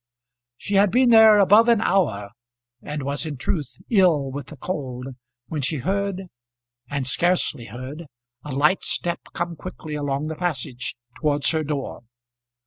[0.57, 2.31] She had been there above an hour
[2.81, 5.09] and was in truth ill with the cold
[5.47, 6.23] when she heard,
[6.89, 8.07] and scarcely heard,
[8.43, 12.01] a light step come quickly along the passage towards her door.